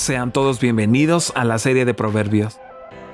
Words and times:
Sean 0.00 0.32
todos 0.32 0.60
bienvenidos 0.60 1.30
a 1.36 1.44
la 1.44 1.58
serie 1.58 1.84
de 1.84 1.92
Proverbios. 1.92 2.58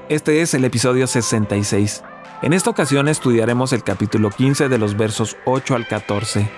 Este 0.08 0.40
es 0.40 0.54
el 0.54 0.64
episodio 0.64 1.08
66. 1.08 2.04
En 2.42 2.52
esta 2.52 2.70
ocasión 2.70 3.08
estudiaremos 3.08 3.72
el 3.72 3.82
capítulo 3.82 4.30
15 4.30 4.68
de 4.68 4.78
los 4.78 4.96
versos 4.96 5.36
8 5.46 5.74
al 5.74 5.88
14. 5.88 6.48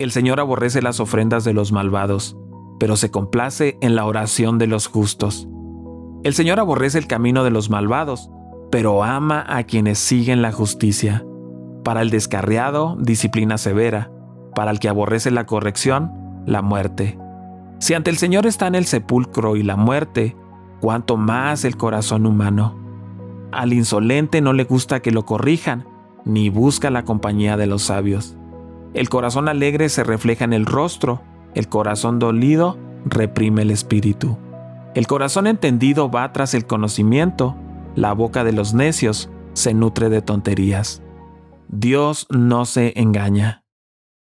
El 0.00 0.10
Señor 0.10 0.40
aborrece 0.40 0.82
las 0.82 0.98
ofrendas 0.98 1.44
de 1.44 1.52
los 1.52 1.70
malvados, 1.70 2.36
pero 2.80 2.96
se 2.96 3.12
complace 3.12 3.78
en 3.80 3.94
la 3.94 4.06
oración 4.06 4.58
de 4.58 4.66
los 4.66 4.88
justos. 4.88 5.46
El 6.24 6.34
Señor 6.34 6.58
aborrece 6.58 6.98
el 6.98 7.06
camino 7.06 7.44
de 7.44 7.52
los 7.52 7.70
malvados, 7.70 8.28
pero 8.72 9.04
ama 9.04 9.46
a 9.48 9.62
quienes 9.62 10.00
siguen 10.00 10.42
la 10.42 10.50
justicia. 10.50 11.24
Para 11.88 12.02
el 12.02 12.10
descarriado, 12.10 12.98
disciplina 13.00 13.56
severa. 13.56 14.10
Para 14.54 14.70
el 14.72 14.78
que 14.78 14.90
aborrece 14.90 15.30
la 15.30 15.46
corrección, 15.46 16.42
la 16.44 16.60
muerte. 16.60 17.18
Si 17.78 17.94
ante 17.94 18.10
el 18.10 18.18
Señor 18.18 18.44
están 18.44 18.74
el 18.74 18.84
sepulcro 18.84 19.56
y 19.56 19.62
la 19.62 19.76
muerte, 19.76 20.36
cuanto 20.82 21.16
más 21.16 21.64
el 21.64 21.78
corazón 21.78 22.26
humano. 22.26 22.78
Al 23.52 23.72
insolente 23.72 24.42
no 24.42 24.52
le 24.52 24.64
gusta 24.64 25.00
que 25.00 25.12
lo 25.12 25.24
corrijan, 25.24 25.86
ni 26.26 26.50
busca 26.50 26.90
la 26.90 27.06
compañía 27.06 27.56
de 27.56 27.66
los 27.66 27.84
sabios. 27.84 28.36
El 28.92 29.08
corazón 29.08 29.48
alegre 29.48 29.88
se 29.88 30.04
refleja 30.04 30.44
en 30.44 30.52
el 30.52 30.66
rostro, 30.66 31.22
el 31.54 31.70
corazón 31.70 32.18
dolido 32.18 32.76
reprime 33.06 33.62
el 33.62 33.70
espíritu. 33.70 34.36
El 34.94 35.06
corazón 35.06 35.46
entendido 35.46 36.10
va 36.10 36.30
tras 36.34 36.52
el 36.52 36.66
conocimiento, 36.66 37.56
la 37.94 38.12
boca 38.12 38.44
de 38.44 38.52
los 38.52 38.74
necios 38.74 39.30
se 39.54 39.72
nutre 39.72 40.10
de 40.10 40.20
tonterías. 40.20 41.00
Dios 41.68 42.26
no 42.30 42.64
se 42.64 42.98
engaña. 42.98 43.64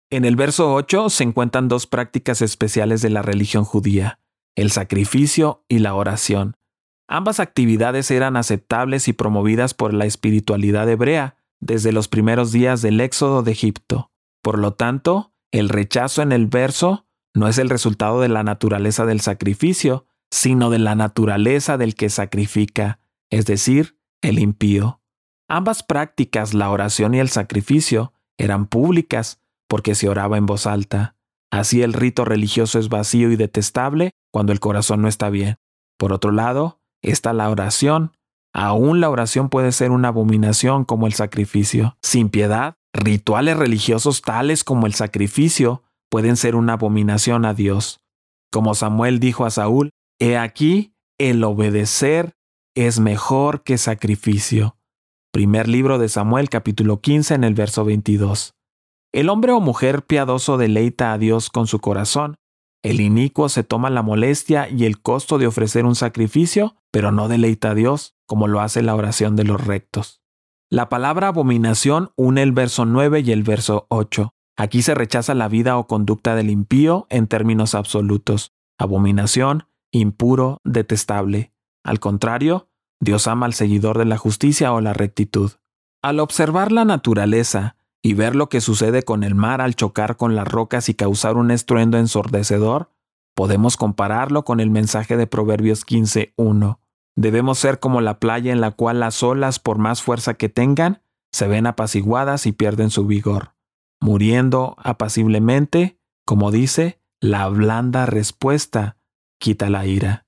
En 0.09 0.25
el 0.25 0.35
verso 0.35 0.73
8 0.73 1.09
se 1.09 1.23
encuentran 1.23 1.67
dos 1.67 1.87
prácticas 1.87 2.41
especiales 2.41 3.01
de 3.01 3.09
la 3.09 3.21
religión 3.21 3.63
judía, 3.63 4.19
el 4.55 4.71
sacrificio 4.71 5.63
y 5.67 5.79
la 5.79 5.93
oración. 5.93 6.55
Ambas 7.07 7.39
actividades 7.39 8.09
eran 8.09 8.35
aceptables 8.35 9.07
y 9.07 9.13
promovidas 9.13 9.73
por 9.73 9.93
la 9.93 10.05
espiritualidad 10.05 10.89
hebrea 10.89 11.37
desde 11.59 11.91
los 11.91 12.07
primeros 12.07 12.51
días 12.51 12.81
del 12.81 12.99
éxodo 12.99 13.43
de 13.43 13.51
Egipto. 13.51 14.11
Por 14.41 14.57
lo 14.57 14.73
tanto, 14.73 15.33
el 15.51 15.69
rechazo 15.69 16.21
en 16.21 16.31
el 16.31 16.47
verso 16.47 17.07
no 17.35 17.47
es 17.47 17.57
el 17.57 17.69
resultado 17.69 18.21
de 18.21 18.29
la 18.29 18.43
naturaleza 18.43 19.05
del 19.05 19.21
sacrificio, 19.21 20.07
sino 20.31 20.69
de 20.69 20.79
la 20.79 20.95
naturaleza 20.95 21.77
del 21.77 21.95
que 21.95 22.09
sacrifica, 22.09 22.99
es 23.29 23.45
decir, 23.45 23.99
el 24.21 24.39
impío. 24.39 25.01
Ambas 25.47 25.83
prácticas, 25.83 26.53
la 26.53 26.69
oración 26.71 27.13
y 27.13 27.19
el 27.19 27.29
sacrificio, 27.29 28.13
eran 28.37 28.65
públicas 28.65 29.41
porque 29.67 29.95
se 29.95 30.09
oraba 30.09 30.37
en 30.37 30.45
voz 30.45 30.67
alta. 30.67 31.15
Así 31.51 31.81
el 31.81 31.93
rito 31.93 32.25
religioso 32.25 32.79
es 32.79 32.89
vacío 32.89 33.31
y 33.31 33.35
detestable 33.35 34.11
cuando 34.31 34.51
el 34.51 34.59
corazón 34.59 35.01
no 35.01 35.07
está 35.07 35.29
bien. 35.29 35.57
Por 35.97 36.13
otro 36.13 36.31
lado, 36.31 36.81
está 37.01 37.33
la 37.33 37.49
oración. 37.49 38.11
Aún 38.53 39.01
la 39.01 39.09
oración 39.09 39.49
puede 39.49 39.71
ser 39.71 39.91
una 39.91 40.09
abominación 40.09 40.85
como 40.85 41.07
el 41.07 41.13
sacrificio. 41.13 41.97
Sin 42.01 42.29
piedad, 42.29 42.75
rituales 42.93 43.57
religiosos 43.57 44.21
tales 44.21 44.63
como 44.63 44.87
el 44.87 44.93
sacrificio 44.93 45.83
pueden 46.09 46.37
ser 46.37 46.55
una 46.55 46.73
abominación 46.73 47.45
a 47.45 47.53
Dios. 47.53 48.01
Como 48.51 48.73
Samuel 48.73 49.19
dijo 49.19 49.45
a 49.45 49.51
Saúl, 49.51 49.91
He 50.19 50.37
aquí, 50.37 50.93
el 51.17 51.43
obedecer 51.43 52.33
es 52.75 52.99
mejor 52.99 53.63
que 53.63 53.77
sacrificio. 53.77 54.77
Primer 55.35 55.67
libro 55.67 55.97
de 55.97 56.07
Samuel 56.07 56.47
capítulo 56.47 57.01
15 57.01 57.33
en 57.33 57.43
el 57.43 57.55
verso 57.55 57.83
22. 57.83 58.55
El 59.11 59.27
hombre 59.27 59.51
o 59.51 59.59
mujer 59.59 60.05
piadoso 60.05 60.55
deleita 60.55 61.11
a 61.11 61.17
Dios 61.17 61.49
con 61.49 61.67
su 61.67 61.79
corazón. 61.79 62.35
El 62.81 63.01
inicuo 63.01 63.49
se 63.49 63.65
toma 63.65 63.89
la 63.89 64.01
molestia 64.01 64.69
y 64.69 64.85
el 64.85 65.01
costo 65.01 65.37
de 65.37 65.45
ofrecer 65.45 65.83
un 65.85 65.95
sacrificio, 65.95 66.77
pero 66.89 67.11
no 67.11 67.27
deleita 67.27 67.71
a 67.71 67.75
Dios, 67.75 68.15
como 68.25 68.47
lo 68.47 68.61
hace 68.61 68.81
la 68.81 68.95
oración 68.95 69.35
de 69.35 69.43
los 69.43 69.61
rectos. 69.61 70.21
La 70.69 70.87
palabra 70.87 71.27
abominación 71.27 72.11
une 72.15 72.41
el 72.41 72.53
verso 72.53 72.85
9 72.85 73.19
y 73.19 73.33
el 73.33 73.43
verso 73.43 73.87
8. 73.89 74.33
Aquí 74.55 74.83
se 74.83 74.95
rechaza 74.95 75.33
la 75.33 75.49
vida 75.49 75.77
o 75.77 75.85
conducta 75.85 76.35
del 76.35 76.49
impío 76.49 77.07
en 77.09 77.27
términos 77.27 77.75
absolutos. 77.75 78.53
Abominación, 78.79 79.67
impuro, 79.91 80.61
detestable. 80.63 81.51
Al 81.83 81.99
contrario, 81.99 82.69
Dios 82.99 83.27
ama 83.27 83.45
al 83.45 83.53
seguidor 83.53 83.97
de 83.97 84.05
la 84.05 84.17
justicia 84.17 84.73
o 84.73 84.81
la 84.81 84.93
rectitud. 84.93 85.51
Al 86.01 86.19
observar 86.19 86.71
la 86.71 86.85
naturaleza 86.85 87.75
y 88.01 88.13
ver 88.13 88.35
lo 88.35 88.49
que 88.49 88.61
sucede 88.61 89.03
con 89.03 89.23
el 89.23 89.35
mar 89.35 89.61
al 89.61 89.75
chocar 89.75 90.17
con 90.17 90.35
las 90.35 90.47
rocas 90.47 90.89
y 90.89 90.93
causar 90.93 91.37
un 91.37 91.51
estruendo 91.51 91.97
ensordecedor, 91.97 92.91
podemos 93.33 93.77
compararlo 93.77 94.45
con 94.45 94.59
el 94.59 94.69
mensaje 94.69 95.17
de 95.17 95.27
Proverbios 95.27 95.85
15.1. 95.85 96.77
Debemos 97.15 97.59
ser 97.59 97.79
como 97.79 98.01
la 98.01 98.19
playa 98.19 98.51
en 98.51 98.61
la 98.61 98.71
cual 98.71 98.99
las 98.99 99.23
olas, 99.23 99.59
por 99.59 99.77
más 99.77 100.01
fuerza 100.01 100.35
que 100.35 100.49
tengan, 100.49 101.01
se 101.31 101.47
ven 101.47 101.67
apaciguadas 101.67 102.45
y 102.45 102.51
pierden 102.51 102.89
su 102.89 103.05
vigor, 103.05 103.55
muriendo 103.99 104.75
apaciblemente, 104.77 105.99
como 106.25 106.51
dice, 106.51 106.99
la 107.19 107.47
blanda 107.47 108.05
respuesta 108.05 108.97
quita 109.39 109.69
la 109.69 109.85
ira. 109.85 110.24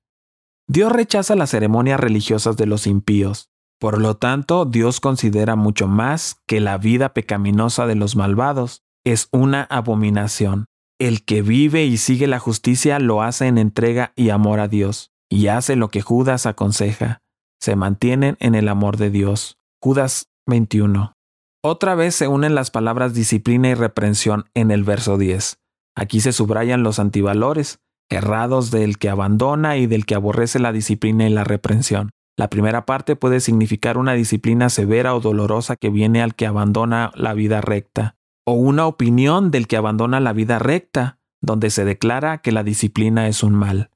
Dios 0.70 0.92
rechaza 0.92 1.36
las 1.36 1.52
ceremonias 1.52 2.00
religiosas 2.00 2.58
de 2.58 2.66
los 2.66 2.88
impíos. 2.88 3.50
Por 3.80 4.02
lo 4.02 4.18
tanto, 4.18 4.66
Dios 4.66 5.00
considera 5.00 5.56
mucho 5.56 5.88
más 5.88 6.42
que 6.46 6.60
la 6.60 6.78
vida 6.78 7.14
pecaminosa 7.14 7.88
de 7.88 7.96
los 7.96 8.16
malvados. 8.16 8.84
Es 9.06 9.30
una 9.32 9.64
abominación. 9.64 10.66
El 11.00 11.24
que 11.24 11.42
vive 11.42 11.86
y 11.86 11.98
sigue 11.98 12.28
la 12.28 12.40
justicia 12.40 13.00
lo 13.00 13.22
hace 13.22 13.48
en 13.48 13.58
entrega 13.58 14.12
y 14.16 14.30
amor 14.30 14.60
a 14.60 14.68
Dios, 14.68 15.12
y 15.30 15.48
hace 15.48 15.76
lo 15.76 15.90
que 15.90 16.02
Judas 16.02 16.46
aconseja. 16.46 17.20
Se 17.62 17.76
mantienen 17.76 18.36
en 18.40 18.56
el 18.56 18.68
amor 18.68 18.98
de 18.98 19.10
Dios. 19.10 19.58
Judas 19.82 20.28
21. 20.48 21.14
Otra 21.64 21.96
vez 21.96 22.16
se 22.16 22.28
unen 22.28 22.56
las 22.56 22.72
palabras 22.72 23.14
disciplina 23.14 23.70
y 23.70 23.74
reprensión 23.74 24.50
en 24.54 24.72
el 24.72 24.84
verso 24.84 25.18
10. 25.18 25.60
Aquí 25.96 26.20
se 26.20 26.34
subrayan 26.34 26.84
los 26.84 27.00
antivalores, 27.00 27.80
errados 28.10 28.72
del 28.72 28.98
que 28.98 29.10
abandona 29.10 29.78
y 29.78 29.88
del 29.88 30.06
que 30.06 30.16
aborrece 30.16 30.60
la 30.60 30.72
disciplina 30.72 31.28
y 31.28 31.30
la 31.30 31.44
reprensión. 31.44 32.10
La 32.38 32.50
primera 32.50 32.86
parte 32.86 33.16
puede 33.16 33.40
significar 33.40 33.98
una 33.98 34.14
disciplina 34.14 34.70
severa 34.70 35.16
o 35.16 35.20
dolorosa 35.20 35.76
que 35.76 35.90
viene 35.90 36.22
al 36.22 36.36
que 36.36 36.46
abandona 36.46 37.12
la 37.16 37.34
vida 37.34 37.62
recta, 37.62 38.16
o 38.46 38.54
una 38.54 38.86
opinión 38.86 39.50
del 39.50 39.68
que 39.68 39.78
abandona 39.78 40.20
la 40.20 40.34
vida 40.34 40.60
recta, 40.60 41.18
donde 41.42 41.70
se 41.70 41.84
declara 41.84 42.40
que 42.40 42.52
la 42.52 42.64
disciplina 42.64 43.28
es 43.28 43.44
un 43.44 43.56
mal. 43.56 43.90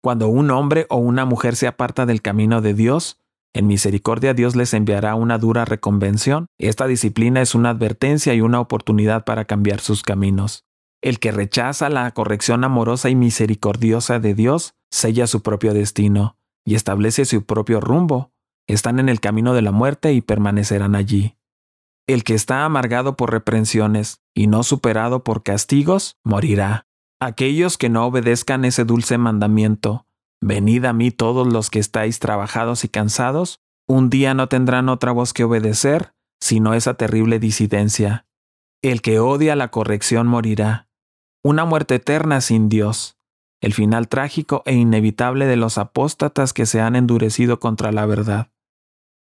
Cuando 0.00 0.28
un 0.28 0.50
hombre 0.50 0.86
o 0.90 0.96
una 0.96 1.24
mujer 1.24 1.56
se 1.56 1.66
aparta 1.66 2.06
del 2.06 2.22
camino 2.22 2.60
de 2.60 2.74
Dios, 2.74 3.18
en 3.54 3.66
misericordia 3.66 4.32
Dios 4.32 4.56
les 4.56 4.72
enviará 4.74 5.14
una 5.14 5.38
dura 5.38 5.64
reconvención. 5.64 6.46
Esta 6.58 6.86
disciplina 6.86 7.42
es 7.42 7.54
una 7.54 7.70
advertencia 7.70 8.32
y 8.34 8.40
una 8.40 8.60
oportunidad 8.60 9.24
para 9.24 9.44
cambiar 9.44 9.80
sus 9.80 10.02
caminos. 10.02 10.64
El 11.02 11.18
que 11.18 11.32
rechaza 11.32 11.88
la 11.88 12.08
corrección 12.12 12.62
amorosa 12.62 13.10
y 13.10 13.16
misericordiosa 13.16 14.20
de 14.20 14.34
Dios 14.34 14.74
sella 14.90 15.26
su 15.26 15.42
propio 15.42 15.74
destino 15.74 16.36
y 16.64 16.76
establece 16.76 17.24
su 17.24 17.44
propio 17.44 17.80
rumbo. 17.80 18.30
Están 18.68 19.00
en 19.00 19.08
el 19.08 19.18
camino 19.18 19.52
de 19.52 19.62
la 19.62 19.72
muerte 19.72 20.12
y 20.12 20.20
permanecerán 20.20 20.94
allí. 20.94 21.36
El 22.06 22.22
que 22.22 22.34
está 22.34 22.64
amargado 22.64 23.16
por 23.16 23.32
reprensiones 23.32 24.22
y 24.32 24.46
no 24.46 24.62
superado 24.62 25.24
por 25.24 25.42
castigos, 25.42 26.18
morirá. 26.24 26.86
Aquellos 27.20 27.78
que 27.78 27.88
no 27.88 28.06
obedezcan 28.06 28.64
ese 28.64 28.84
dulce 28.84 29.18
mandamiento, 29.18 30.06
venid 30.40 30.84
a 30.84 30.92
mí 30.92 31.10
todos 31.10 31.52
los 31.52 31.68
que 31.68 31.80
estáis 31.80 32.20
trabajados 32.20 32.84
y 32.84 32.88
cansados, 32.88 33.60
un 33.88 34.08
día 34.08 34.34
no 34.34 34.48
tendrán 34.48 34.88
otra 34.88 35.10
voz 35.10 35.32
que 35.32 35.44
obedecer, 35.44 36.14
sino 36.40 36.74
esa 36.74 36.94
terrible 36.94 37.40
disidencia. 37.40 38.26
El 38.82 39.02
que 39.02 39.20
odia 39.20 39.54
la 39.54 39.68
corrección 39.68 40.26
morirá, 40.26 40.88
una 41.44 41.64
muerte 41.64 41.96
eterna 41.96 42.40
sin 42.40 42.68
Dios, 42.68 43.18
el 43.60 43.74
final 43.74 44.08
trágico 44.08 44.62
e 44.64 44.74
inevitable 44.74 45.46
de 45.46 45.56
los 45.56 45.78
apóstatas 45.78 46.52
que 46.52 46.66
se 46.66 46.80
han 46.80 46.96
endurecido 46.96 47.58
contra 47.58 47.90
la 47.92 48.06
verdad. 48.06 48.52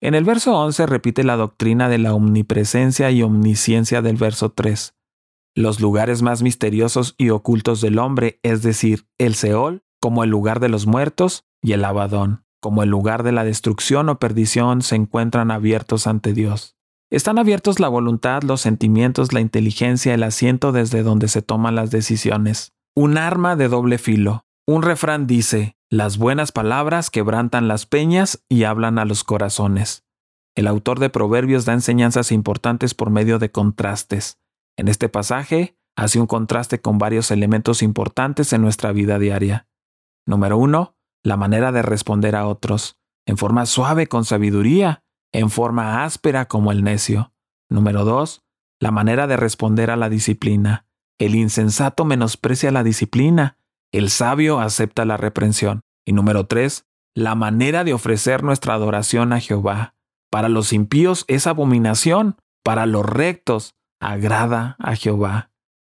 En 0.00 0.14
el 0.14 0.24
verso 0.24 0.58
11 0.58 0.86
repite 0.86 1.22
la 1.22 1.36
doctrina 1.36 1.88
de 1.88 1.98
la 1.98 2.12
omnipresencia 2.12 3.10
y 3.12 3.22
omnisciencia 3.22 4.02
del 4.02 4.16
verso 4.16 4.50
3. 4.50 4.94
Los 5.54 5.80
lugares 5.80 6.22
más 6.22 6.42
misteriosos 6.42 7.14
y 7.18 7.30
ocultos 7.30 7.80
del 7.80 7.98
hombre, 7.98 8.40
es 8.42 8.62
decir, 8.62 9.06
el 9.18 9.34
Seol, 9.34 9.84
como 10.00 10.24
el 10.24 10.30
lugar 10.30 10.58
de 10.58 10.68
los 10.68 10.86
muertos, 10.86 11.44
y 11.62 11.72
el 11.72 11.84
Abadón, 11.84 12.44
como 12.60 12.82
el 12.82 12.88
lugar 12.88 13.22
de 13.22 13.30
la 13.30 13.44
destrucción 13.44 14.08
o 14.08 14.18
perdición, 14.18 14.82
se 14.82 14.96
encuentran 14.96 15.52
abiertos 15.52 16.08
ante 16.08 16.32
Dios. 16.32 16.76
Están 17.12 17.38
abiertos 17.38 17.78
la 17.78 17.88
voluntad, 17.88 18.42
los 18.42 18.62
sentimientos, 18.62 19.34
la 19.34 19.40
inteligencia, 19.40 20.14
el 20.14 20.22
asiento 20.22 20.72
desde 20.72 21.02
donde 21.02 21.28
se 21.28 21.42
toman 21.42 21.74
las 21.74 21.90
decisiones. 21.90 22.72
Un 22.96 23.18
arma 23.18 23.54
de 23.54 23.68
doble 23.68 23.98
filo. 23.98 24.46
Un 24.66 24.80
refrán 24.80 25.26
dice, 25.26 25.76
las 25.90 26.16
buenas 26.16 26.52
palabras 26.52 27.10
quebrantan 27.10 27.68
las 27.68 27.84
peñas 27.84 28.42
y 28.48 28.64
hablan 28.64 28.98
a 28.98 29.04
los 29.04 29.24
corazones. 29.24 30.06
El 30.54 30.66
autor 30.66 31.00
de 31.00 31.10
Proverbios 31.10 31.66
da 31.66 31.74
enseñanzas 31.74 32.32
importantes 32.32 32.94
por 32.94 33.10
medio 33.10 33.38
de 33.38 33.50
contrastes. 33.50 34.38
En 34.78 34.88
este 34.88 35.10
pasaje 35.10 35.76
hace 35.94 36.18
un 36.18 36.26
contraste 36.26 36.80
con 36.80 36.96
varios 36.96 37.30
elementos 37.30 37.82
importantes 37.82 38.54
en 38.54 38.62
nuestra 38.62 38.90
vida 38.92 39.18
diaria. 39.18 39.68
Número 40.26 40.56
uno, 40.56 40.96
la 41.22 41.36
manera 41.36 41.72
de 41.72 41.82
responder 41.82 42.34
a 42.34 42.46
otros, 42.46 42.96
en 43.26 43.36
forma 43.36 43.66
suave 43.66 44.06
con 44.06 44.24
sabiduría, 44.24 45.02
en 45.32 45.50
forma 45.50 46.04
áspera 46.04 46.46
como 46.46 46.72
el 46.72 46.84
necio. 46.84 47.32
Número 47.68 48.04
dos, 48.04 48.42
la 48.80 48.90
manera 48.90 49.26
de 49.26 49.36
responder 49.36 49.90
a 49.90 49.96
la 49.96 50.08
disciplina. 50.08 50.86
El 51.18 51.34
insensato 51.34 52.04
menosprecia 52.04 52.70
la 52.70 52.82
disciplina, 52.82 53.58
el 53.92 54.10
sabio 54.10 54.60
acepta 54.60 55.04
la 55.04 55.16
reprensión. 55.16 55.82
Y 56.04 56.12
número 56.12 56.46
tres, 56.46 56.86
la 57.14 57.34
manera 57.34 57.84
de 57.84 57.92
ofrecer 57.92 58.42
nuestra 58.42 58.74
adoración 58.74 59.32
a 59.32 59.40
Jehová. 59.40 59.94
Para 60.30 60.48
los 60.48 60.72
impíos 60.72 61.24
es 61.28 61.46
abominación, 61.46 62.36
para 62.64 62.86
los 62.86 63.04
rectos 63.04 63.74
agrada 64.00 64.76
a 64.78 64.96
Jehová. 64.96 65.50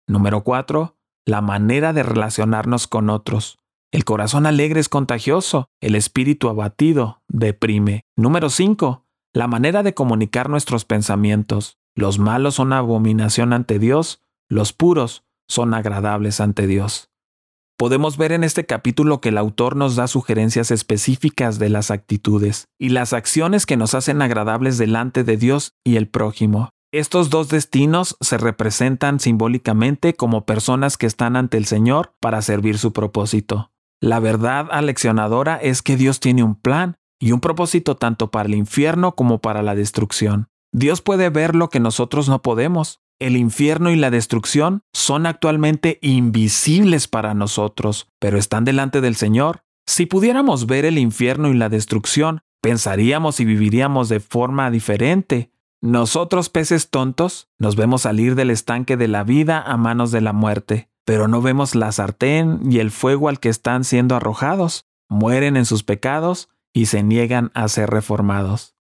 Número 0.07 0.43
4. 0.43 0.97
La 1.27 1.43
manera 1.43 1.93
de 1.93 2.03
relacionarnos 2.03 2.87
con 2.87 3.11
otros. 3.11 3.59
El 3.91 4.05
corazón 4.05 4.47
alegre 4.47 4.81
es 4.81 4.89
contagioso, 4.89 5.69
el 5.81 5.95
espíritu 5.95 6.49
abatido 6.49 7.23
deprime. 7.29 8.03
Número 8.17 8.49
5. 8.49 9.07
La 9.39 9.47
manera 9.47 9.85
de 9.85 9.95
comunicar 9.95 10.51
nuestros 10.51 10.85
pensamientos. 10.85 11.79
Los 11.95 12.19
malos 12.19 12.57
son 12.57 12.73
abominación 12.73 13.53
ante 13.53 13.79
Dios, 13.79 14.21
los 14.49 14.73
puros 14.73 15.23
son 15.47 15.75
agradables 15.75 16.41
ante 16.41 16.67
Dios. 16.67 17.13
Podemos 17.77 18.17
ver 18.17 18.33
en 18.33 18.43
este 18.43 18.67
capítulo 18.67 19.21
que 19.21 19.29
el 19.29 19.39
autor 19.39 19.77
nos 19.77 19.95
da 19.95 20.09
sugerencias 20.09 20.73
específicas 20.73 21.61
de 21.61 21.69
las 21.69 21.93
actitudes 21.93 22.65
y 22.81 22.89
las 22.89 23.13
acciones 23.13 23.65
que 23.65 23.77
nos 23.77 23.95
hacen 23.95 24.23
agradables 24.23 24.77
delante 24.77 25.23
de 25.23 25.37
Dios 25.37 25.71
y 25.85 25.99
el 25.99 26.09
prójimo. 26.09 26.71
Estos 26.91 27.31
dos 27.31 27.49
destinos 27.49 28.17
se 28.21 28.39
representan 28.39 29.21
simbólicamente 29.21 30.15
como 30.15 30.47
personas 30.47 30.97
que 30.97 31.07
están 31.07 31.37
ante 31.37 31.59
el 31.59 31.67
Señor 31.67 32.13
para 32.19 32.43
servir 32.43 32.77
su 32.77 32.93
propósito. 32.93 33.71
La 34.01 34.19
verdad 34.19 34.67
aleccionadora 34.73 35.59
es 35.59 35.83
que 35.83 35.97
Dios 35.97 36.19
tiene 36.19 36.43
un 36.43 36.57
plan 36.57 36.97
y 37.19 37.33
un 37.33 37.41
propósito 37.41 37.97
tanto 37.97 38.31
para 38.31 38.49
el 38.49 38.55
infierno 38.55 39.15
como 39.15 39.39
para 39.39 39.63
la 39.63 39.75
destrucción. 39.75 40.49
Dios 40.73 41.03
puede 41.03 41.31
ver 41.31 41.55
lo 41.55 41.69
que 41.71 41.81
nosotros 41.81 42.29
no 42.29 42.43
podemos. 42.43 43.01
El 43.19 43.37
infierno 43.37 43.91
y 43.91 43.97
la 43.97 44.11
destrucción 44.11 44.83
son 44.93 45.27
actualmente 45.27 45.99
invisibles 46.03 47.09
para 47.09 47.35
nosotros, 47.35 48.09
pero 48.19 48.39
están 48.39 48.65
delante 48.65 49.01
del 49.01 49.17
Señor. 49.17 49.65
Si 49.87 50.07
pudiéramos 50.07 50.67
ver 50.67 50.85
el 50.85 50.99
infierno 50.99 51.49
y 51.49 51.55
la 51.55 51.69
destrucción, 51.69 52.43
pensaríamos 52.61 53.41
y 53.41 53.45
viviríamos 53.45 54.09
de 54.09 54.21
forma 54.21 54.71
diferente, 54.71 55.51
nosotros, 55.81 56.49
peces 56.49 56.91
tontos, 56.91 57.49
nos 57.57 57.77
vemos 57.77 58.03
salir 58.03 58.35
del 58.35 58.51
estanque 58.51 58.97
de 58.97 59.07
la 59.07 59.23
vida 59.23 59.63
a 59.63 59.77
manos 59.77 60.11
de 60.11 60.21
la 60.21 60.33
muerte, 60.33 60.91
pero 61.05 61.29
no 61.29 61.41
vemos 61.41 61.77
la 61.77 61.93
sartén 61.93 62.61
y 62.69 62.81
el 62.81 62.91
fuego 62.91 63.29
al 63.29 63.39
que 63.39 63.49
están 63.49 63.85
siendo 63.85 64.17
arrojados. 64.17 64.87
Mueren 65.09 65.57
en 65.57 65.65
sus 65.65 65.85
pecados 65.85 66.49
y 66.79 66.87
se 66.87 67.03
niegan 67.03 67.51
a 67.55 67.67
ser 67.67 67.91
reformados. 67.91 68.77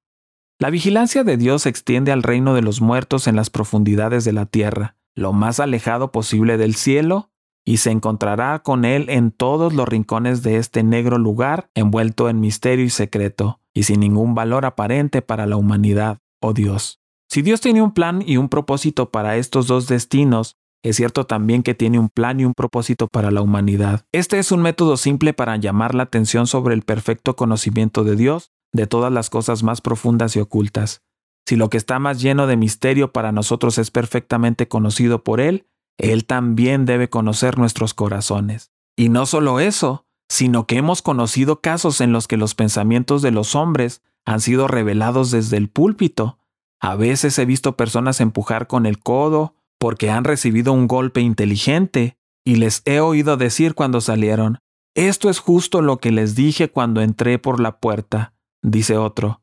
La 0.60 0.70
vigilancia 0.70 1.24
de 1.24 1.36
Dios 1.36 1.62
se 1.62 1.68
extiende 1.68 2.12
al 2.12 2.22
reino 2.22 2.54
de 2.54 2.62
los 2.62 2.80
muertos 2.80 3.26
en 3.26 3.34
las 3.34 3.50
profundidades 3.50 4.24
de 4.24 4.32
la 4.32 4.46
tierra, 4.46 4.96
lo 5.16 5.32
más 5.32 5.58
alejado 5.58 6.12
posible 6.12 6.58
del 6.58 6.76
cielo, 6.76 7.32
y 7.64 7.78
se 7.78 7.90
encontrará 7.90 8.60
con 8.60 8.84
Él 8.84 9.10
en 9.10 9.32
todos 9.32 9.72
los 9.72 9.88
rincones 9.88 10.44
de 10.44 10.58
este 10.58 10.84
negro 10.84 11.18
lugar 11.18 11.72
envuelto 11.74 12.28
en 12.28 12.38
misterio 12.38 12.84
y 12.84 12.90
secreto, 12.90 13.60
y 13.74 13.82
sin 13.82 13.98
ningún 13.98 14.36
valor 14.36 14.64
aparente 14.64 15.20
para 15.20 15.46
la 15.46 15.56
humanidad 15.56 16.18
oh 16.40 16.52
Dios. 16.52 17.00
Si 17.28 17.42
Dios 17.42 17.60
tiene 17.60 17.82
un 17.82 17.92
plan 17.92 18.22
y 18.24 18.36
un 18.36 18.48
propósito 18.48 19.10
para 19.10 19.38
estos 19.38 19.66
dos 19.66 19.88
destinos, 19.88 20.56
es 20.82 20.96
cierto 20.96 21.26
también 21.26 21.62
que 21.62 21.74
tiene 21.74 21.98
un 21.98 22.08
plan 22.08 22.40
y 22.40 22.44
un 22.44 22.54
propósito 22.54 23.08
para 23.08 23.30
la 23.30 23.42
humanidad. 23.42 24.04
Este 24.12 24.38
es 24.38 24.52
un 24.52 24.62
método 24.62 24.96
simple 24.96 25.34
para 25.34 25.56
llamar 25.56 25.94
la 25.94 26.04
atención 26.04 26.46
sobre 26.46 26.74
el 26.74 26.82
perfecto 26.82 27.36
conocimiento 27.36 28.04
de 28.04 28.16
Dios, 28.16 28.52
de 28.72 28.86
todas 28.86 29.12
las 29.12 29.30
cosas 29.30 29.62
más 29.62 29.80
profundas 29.80 30.36
y 30.36 30.40
ocultas. 30.40 31.02
Si 31.46 31.56
lo 31.56 31.70
que 31.70 31.78
está 31.78 31.98
más 31.98 32.20
lleno 32.20 32.46
de 32.46 32.56
misterio 32.56 33.12
para 33.12 33.32
nosotros 33.32 33.78
es 33.78 33.90
perfectamente 33.90 34.68
conocido 34.68 35.24
por 35.24 35.40
Él, 35.40 35.66
Él 35.98 36.26
también 36.26 36.84
debe 36.84 37.08
conocer 37.08 37.58
nuestros 37.58 37.94
corazones. 37.94 38.70
Y 38.96 39.08
no 39.08 39.26
solo 39.26 39.58
eso, 39.58 40.06
sino 40.28 40.66
que 40.66 40.76
hemos 40.76 41.02
conocido 41.02 41.60
casos 41.60 42.00
en 42.00 42.12
los 42.12 42.28
que 42.28 42.36
los 42.36 42.54
pensamientos 42.54 43.22
de 43.22 43.30
los 43.30 43.54
hombres 43.54 44.02
han 44.26 44.40
sido 44.40 44.68
revelados 44.68 45.30
desde 45.30 45.56
el 45.56 45.68
púlpito. 45.70 46.38
A 46.80 46.94
veces 46.94 47.38
he 47.38 47.46
visto 47.46 47.76
personas 47.76 48.20
empujar 48.20 48.66
con 48.66 48.84
el 48.84 48.98
codo 48.98 49.54
porque 49.78 50.10
han 50.10 50.24
recibido 50.24 50.72
un 50.72 50.86
golpe 50.86 51.20
inteligente 51.20 52.16
y 52.44 52.56
les 52.56 52.82
he 52.84 53.00
oído 53.00 53.36
decir 53.36 53.74
cuando 53.74 54.00
salieron, 54.00 54.58
esto 54.94 55.30
es 55.30 55.38
justo 55.38 55.82
lo 55.82 55.98
que 55.98 56.10
les 56.10 56.34
dije 56.34 56.70
cuando 56.70 57.00
entré 57.00 57.38
por 57.38 57.60
la 57.60 57.78
puerta, 57.78 58.34
dice 58.62 58.96
otro. 58.96 59.42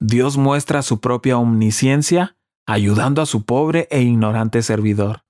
Dios 0.00 0.36
muestra 0.36 0.82
su 0.82 1.00
propia 1.00 1.38
omnisciencia 1.38 2.36
ayudando 2.66 3.20
a 3.20 3.26
su 3.26 3.44
pobre 3.44 3.88
e 3.90 4.00
ignorante 4.02 4.62
servidor. 4.62 5.24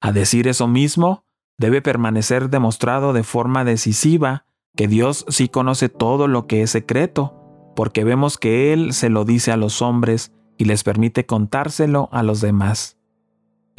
A 0.00 0.12
decir 0.12 0.48
eso 0.48 0.68
mismo, 0.68 1.24
debe 1.58 1.82
permanecer 1.82 2.50
demostrado 2.50 3.12
de 3.12 3.24
forma 3.24 3.64
decisiva 3.64 4.46
que 4.76 4.88
Dios 4.88 5.26
sí 5.28 5.48
conoce 5.48 5.88
todo 5.88 6.28
lo 6.28 6.46
que 6.46 6.62
es 6.62 6.70
secreto 6.70 7.38
porque 7.78 8.02
vemos 8.02 8.38
que 8.38 8.72
Él 8.72 8.92
se 8.92 9.08
lo 9.08 9.24
dice 9.24 9.52
a 9.52 9.56
los 9.56 9.82
hombres 9.82 10.32
y 10.56 10.64
les 10.64 10.82
permite 10.82 11.26
contárselo 11.26 12.08
a 12.10 12.24
los 12.24 12.40
demás. 12.40 12.97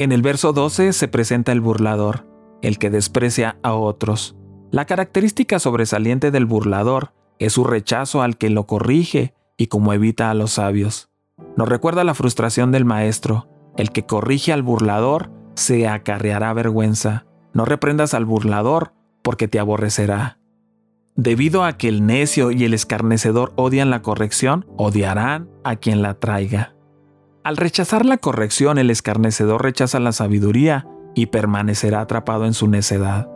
En 0.00 0.12
el 0.12 0.22
verso 0.22 0.54
12 0.54 0.94
se 0.94 1.08
presenta 1.08 1.52
el 1.52 1.60
burlador, 1.60 2.26
el 2.62 2.78
que 2.78 2.88
desprecia 2.88 3.58
a 3.62 3.74
otros. 3.74 4.34
La 4.70 4.86
característica 4.86 5.58
sobresaliente 5.58 6.30
del 6.30 6.46
burlador 6.46 7.12
es 7.38 7.52
su 7.52 7.64
rechazo 7.64 8.22
al 8.22 8.38
que 8.38 8.48
lo 8.48 8.66
corrige 8.66 9.34
y 9.58 9.66
como 9.66 9.92
evita 9.92 10.30
a 10.30 10.34
los 10.34 10.52
sabios. 10.52 11.10
Nos 11.54 11.68
recuerda 11.68 12.02
la 12.02 12.14
frustración 12.14 12.72
del 12.72 12.86
maestro, 12.86 13.46
el 13.76 13.92
que 13.92 14.06
corrige 14.06 14.54
al 14.54 14.62
burlador 14.62 15.30
se 15.54 15.86
acarreará 15.86 16.54
vergüenza. 16.54 17.26
No 17.52 17.66
reprendas 17.66 18.14
al 18.14 18.24
burlador 18.24 18.94
porque 19.20 19.48
te 19.48 19.58
aborrecerá. 19.58 20.38
Debido 21.14 21.62
a 21.62 21.76
que 21.76 21.88
el 21.88 22.06
necio 22.06 22.52
y 22.52 22.64
el 22.64 22.72
escarnecedor 22.72 23.52
odian 23.56 23.90
la 23.90 24.00
corrección, 24.00 24.64
odiarán 24.78 25.50
a 25.62 25.76
quien 25.76 26.00
la 26.00 26.14
traiga. 26.14 26.74
Al 27.42 27.56
rechazar 27.56 28.04
la 28.04 28.18
corrección, 28.18 28.76
el 28.76 28.90
escarnecedor 28.90 29.62
rechaza 29.62 29.98
la 29.98 30.12
sabiduría 30.12 30.86
y 31.14 31.26
permanecerá 31.26 32.02
atrapado 32.02 32.44
en 32.44 32.52
su 32.52 32.68
necedad. 32.68 33.30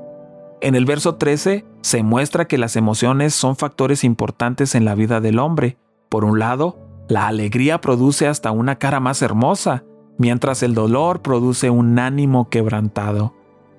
En 0.60 0.74
el 0.74 0.84
verso 0.84 1.14
13 1.14 1.64
se 1.80 2.02
muestra 2.02 2.44
que 2.46 2.58
las 2.58 2.76
emociones 2.76 3.34
son 3.34 3.56
factores 3.56 4.04
importantes 4.04 4.74
en 4.74 4.84
la 4.84 4.94
vida 4.94 5.20
del 5.22 5.38
hombre. 5.38 5.78
Por 6.10 6.24
un 6.24 6.38
lado, 6.38 6.78
la 7.08 7.28
alegría 7.28 7.80
produce 7.80 8.26
hasta 8.26 8.50
una 8.50 8.76
cara 8.76 9.00
más 9.00 9.22
hermosa, 9.22 9.84
mientras 10.18 10.62
el 10.62 10.74
dolor 10.74 11.22
produce 11.22 11.70
un 11.70 11.98
ánimo 11.98 12.50
quebrantado. 12.50 13.34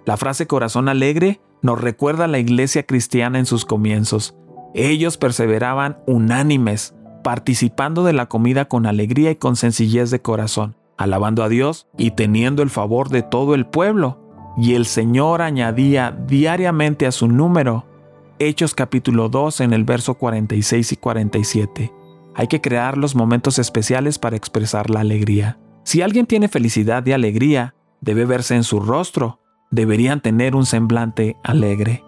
La 0.05 0.17
frase 0.17 0.47
corazón 0.47 0.89
alegre 0.89 1.39
nos 1.61 1.79
recuerda 1.79 2.27
la 2.27 2.39
iglesia 2.39 2.83
cristiana 2.83 3.37
en 3.37 3.45
sus 3.45 3.63
comienzos. 3.63 4.35
Ellos 4.73 5.17
perseveraban 5.17 5.99
unánimes, 6.07 6.94
participando 7.25 8.03
de 8.03 8.13
la 8.13 8.27
comida 8.27 8.65
con 8.65 8.85
alegría 8.85 9.31
y 9.31 9.35
con 9.35 9.55
sencillez 9.55 10.11
de 10.11 10.21
corazón, 10.21 10.75
alabando 10.95 11.43
a 11.43 11.49
Dios 11.49 11.87
y 11.97 12.11
teniendo 12.11 12.61
el 12.61 12.69
favor 12.69 13.09
de 13.09 13.23
todo 13.23 13.55
el 13.55 13.65
pueblo. 13.65 14.19
Y 14.59 14.75
el 14.75 14.85
Señor 14.85 15.41
añadía 15.41 16.15
diariamente 16.27 17.07
a 17.07 17.11
su 17.11 17.27
número. 17.27 17.87
Hechos 18.37 18.75
capítulo 18.75 19.27
2 19.27 19.61
en 19.61 19.73
el 19.73 19.85
verso 19.85 20.13
46 20.13 20.91
y 20.91 20.95
47. 20.97 21.93
Hay 22.35 22.45
que 22.45 22.61
crear 22.61 22.95
los 22.95 23.15
momentos 23.15 23.57
especiales 23.57 24.19
para 24.19 24.35
expresar 24.35 24.91
la 24.91 24.99
alegría. 24.99 25.57
Si 25.83 26.03
alguien 26.03 26.27
tiene 26.27 26.47
felicidad 26.47 27.03
y 27.07 27.13
alegría, 27.13 27.73
debe 28.01 28.25
verse 28.25 28.53
en 28.53 28.63
su 28.63 28.79
rostro, 28.81 29.39
deberían 29.71 30.21
tener 30.21 30.55
un 30.55 30.67
semblante 30.67 31.37
alegre. 31.43 32.03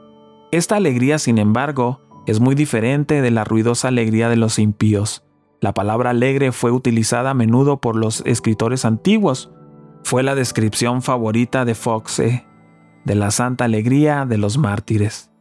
Esta 0.51 0.75
alegría, 0.75 1.17
sin 1.17 1.39
embargo, 1.39 2.06
es 2.27 2.41
muy 2.41 2.55
diferente 2.55 3.21
de 3.21 3.31
la 3.31 3.45
ruidosa 3.45 3.87
alegría 3.87 4.27
de 4.27 4.35
los 4.35 4.59
impíos. 4.59 5.23
La 5.61 5.73
palabra 5.73 6.09
alegre 6.11 6.51
fue 6.51 6.71
utilizada 6.71 7.31
a 7.31 7.33
menudo 7.33 7.79
por 7.79 7.95
los 7.95 8.21
escritores 8.25 8.83
antiguos. 8.83 9.49
Fue 10.03 10.23
la 10.23 10.35
descripción 10.35 11.01
favorita 11.01 11.65
de 11.65 11.73
Foxe 11.73 12.45
de 13.05 13.15
la 13.15 13.31
santa 13.31 13.63
alegría 13.63 14.25
de 14.25 14.37
los 14.37 14.57
mártires. 14.57 15.31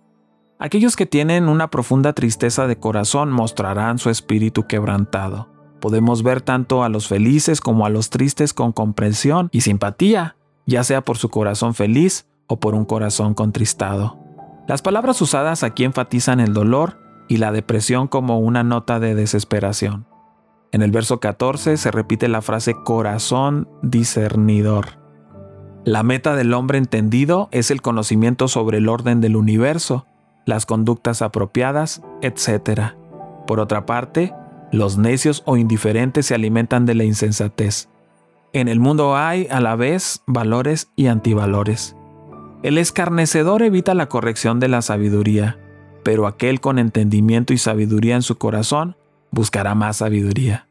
Aquellos 0.60 0.94
que 0.94 1.04
tienen 1.04 1.48
una 1.48 1.68
profunda 1.68 2.12
tristeza 2.12 2.68
de 2.68 2.78
corazón 2.78 3.32
mostrarán 3.32 3.98
su 3.98 4.08
espíritu 4.08 4.68
quebrantado. 4.68 5.48
Podemos 5.80 6.22
ver 6.22 6.40
tanto 6.40 6.84
a 6.84 6.88
los 6.88 7.08
felices 7.08 7.60
como 7.60 7.84
a 7.84 7.90
los 7.90 8.10
tristes 8.10 8.54
con 8.54 8.72
comprensión 8.72 9.48
y 9.50 9.62
simpatía, 9.62 10.36
ya 10.66 10.84
sea 10.84 11.00
por 11.00 11.18
su 11.18 11.28
corazón 11.30 11.74
feliz 11.74 12.28
o 12.46 12.60
por 12.60 12.76
un 12.76 12.84
corazón 12.84 13.34
contristado. 13.34 14.25
Las 14.68 14.82
palabras 14.82 15.20
usadas 15.22 15.62
aquí 15.62 15.84
enfatizan 15.84 16.40
el 16.40 16.52
dolor 16.52 16.98
y 17.28 17.36
la 17.36 17.52
depresión 17.52 18.08
como 18.08 18.40
una 18.40 18.64
nota 18.64 18.98
de 18.98 19.14
desesperación. 19.14 20.06
En 20.72 20.82
el 20.82 20.90
verso 20.90 21.20
14 21.20 21.76
se 21.76 21.90
repite 21.90 22.28
la 22.28 22.42
frase 22.42 22.74
corazón 22.84 23.68
discernidor. 23.82 24.98
La 25.84 26.02
meta 26.02 26.34
del 26.34 26.52
hombre 26.52 26.78
entendido 26.78 27.48
es 27.52 27.70
el 27.70 27.80
conocimiento 27.80 28.48
sobre 28.48 28.78
el 28.78 28.88
orden 28.88 29.20
del 29.20 29.36
universo, 29.36 30.04
las 30.44 30.66
conductas 30.66 31.22
apropiadas, 31.22 32.02
etc. 32.20 32.94
Por 33.46 33.60
otra 33.60 33.86
parte, 33.86 34.34
los 34.72 34.98
necios 34.98 35.44
o 35.46 35.56
indiferentes 35.56 36.26
se 36.26 36.34
alimentan 36.34 36.86
de 36.86 36.96
la 36.96 37.04
insensatez. 37.04 37.88
En 38.52 38.66
el 38.66 38.80
mundo 38.80 39.16
hay, 39.16 39.46
a 39.48 39.60
la 39.60 39.76
vez, 39.76 40.22
valores 40.26 40.90
y 40.96 41.06
antivalores. 41.06 41.96
El 42.62 42.78
escarnecedor 42.78 43.62
evita 43.62 43.94
la 43.94 44.08
corrección 44.08 44.60
de 44.60 44.68
la 44.68 44.82
sabiduría, 44.82 45.58
pero 46.02 46.26
aquel 46.26 46.60
con 46.60 46.78
entendimiento 46.78 47.52
y 47.52 47.58
sabiduría 47.58 48.16
en 48.16 48.22
su 48.22 48.38
corazón 48.38 48.96
buscará 49.30 49.74
más 49.74 49.98
sabiduría. 49.98 50.66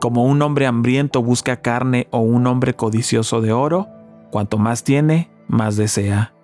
Como 0.00 0.24
un 0.24 0.42
hombre 0.42 0.66
hambriento 0.66 1.22
busca 1.22 1.62
carne 1.62 2.08
o 2.10 2.18
un 2.18 2.46
hombre 2.46 2.74
codicioso 2.74 3.40
de 3.40 3.52
oro, 3.52 3.88
Cuanto 4.30 4.58
más 4.58 4.84
tiene, 4.84 5.30
más 5.48 5.76
desea. 5.76 6.34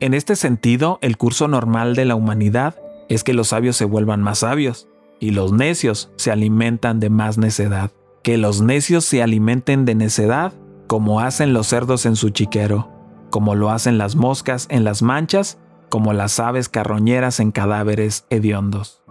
En 0.00 0.14
este 0.14 0.36
sentido, 0.36 0.98
el 1.00 1.16
curso 1.16 1.48
normal 1.48 1.94
de 1.94 2.04
la 2.04 2.14
humanidad 2.14 2.76
es 3.08 3.24
que 3.24 3.34
los 3.34 3.48
sabios 3.48 3.76
se 3.76 3.84
vuelvan 3.84 4.22
más 4.22 4.40
sabios 4.40 4.88
y 5.20 5.30
los 5.30 5.52
necios 5.52 6.10
se 6.16 6.32
alimentan 6.32 7.00
de 7.00 7.08
más 7.08 7.38
necedad. 7.38 7.90
Que 8.22 8.36
los 8.36 8.60
necios 8.60 9.04
se 9.04 9.22
alimenten 9.22 9.84
de 9.84 9.94
necedad 9.94 10.52
como 10.88 11.20
hacen 11.20 11.54
los 11.54 11.68
cerdos 11.68 12.04
en 12.04 12.16
su 12.16 12.28
chiquero, 12.28 12.91
como 13.32 13.54
lo 13.54 13.70
hacen 13.70 13.96
las 13.96 14.14
moscas 14.14 14.66
en 14.68 14.84
las 14.84 15.00
manchas, 15.00 15.58
como 15.88 16.12
las 16.12 16.38
aves 16.38 16.68
carroñeras 16.68 17.40
en 17.40 17.50
cadáveres 17.50 18.26
hediondos. 18.28 19.02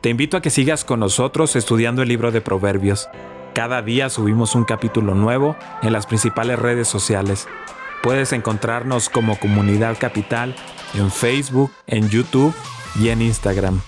Te 0.00 0.08
invito 0.08 0.38
a 0.38 0.40
que 0.40 0.48
sigas 0.48 0.84
con 0.84 1.00
nosotros 1.00 1.56
estudiando 1.56 2.00
el 2.00 2.08
libro 2.08 2.32
de 2.32 2.40
Proverbios. 2.40 3.10
Cada 3.54 3.82
día 3.82 4.08
subimos 4.08 4.54
un 4.54 4.64
capítulo 4.64 5.14
nuevo 5.14 5.56
en 5.82 5.92
las 5.92 6.06
principales 6.06 6.58
redes 6.58 6.88
sociales. 6.88 7.46
Puedes 8.02 8.32
encontrarnos 8.32 9.10
como 9.10 9.38
Comunidad 9.38 9.98
Capital 9.98 10.56
en 10.94 11.10
Facebook, 11.10 11.70
en 11.86 12.08
YouTube 12.08 12.54
y 12.98 13.10
en 13.10 13.20
Instagram. 13.20 13.82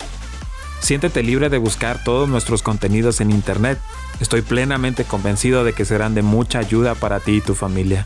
Siéntete 0.80 1.22
libre 1.22 1.48
de 1.48 1.58
buscar 1.58 2.02
todos 2.04 2.28
nuestros 2.28 2.62
contenidos 2.62 3.20
en 3.20 3.30
Internet. 3.30 3.78
Estoy 4.20 4.42
plenamente 4.42 5.04
convencido 5.04 5.64
de 5.64 5.72
que 5.72 5.84
serán 5.84 6.14
de 6.14 6.22
mucha 6.22 6.58
ayuda 6.58 6.94
para 6.94 7.20
ti 7.20 7.36
y 7.36 7.40
tu 7.40 7.54
familia. 7.54 8.04